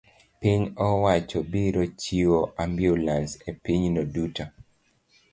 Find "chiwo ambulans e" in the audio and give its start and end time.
2.01-3.51